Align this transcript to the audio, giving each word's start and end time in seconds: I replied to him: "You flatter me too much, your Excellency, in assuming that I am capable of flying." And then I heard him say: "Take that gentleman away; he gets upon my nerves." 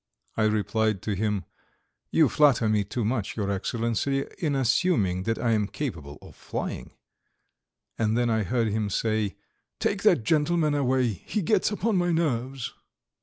I 0.35 0.45
replied 0.45 1.03
to 1.03 1.13
him: 1.13 1.45
"You 2.09 2.27
flatter 2.27 2.67
me 2.67 2.83
too 2.83 3.05
much, 3.05 3.37
your 3.37 3.51
Excellency, 3.51 4.25
in 4.39 4.55
assuming 4.55 5.21
that 5.25 5.37
I 5.37 5.51
am 5.51 5.67
capable 5.67 6.17
of 6.23 6.35
flying." 6.35 6.95
And 7.99 8.17
then 8.17 8.27
I 8.27 8.41
heard 8.41 8.69
him 8.69 8.89
say: 8.89 9.35
"Take 9.79 10.01
that 10.01 10.23
gentleman 10.23 10.73
away; 10.73 11.05
he 11.09 11.43
gets 11.43 11.69
upon 11.69 11.97
my 11.97 12.11
nerves." 12.11 12.73